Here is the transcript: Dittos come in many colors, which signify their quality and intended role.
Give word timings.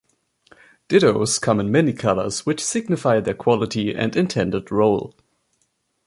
Dittos 0.89 1.37
come 1.39 1.59
in 1.59 1.71
many 1.71 1.93
colors, 1.93 2.43
which 2.43 2.65
signify 2.65 3.19
their 3.19 3.35
quality 3.35 3.93
and 3.93 4.15
intended 4.15 4.71
role. 4.71 5.15